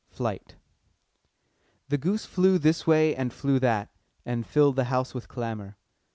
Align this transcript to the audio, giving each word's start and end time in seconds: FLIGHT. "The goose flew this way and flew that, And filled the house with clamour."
FLIGHT. 0.09 0.55
"The 1.89 1.99
goose 1.99 2.25
flew 2.25 2.57
this 2.57 2.87
way 2.87 3.15
and 3.15 3.31
flew 3.31 3.59
that, 3.59 3.91
And 4.25 4.47
filled 4.47 4.75
the 4.75 4.85
house 4.85 5.13
with 5.13 5.27
clamour." 5.27 5.77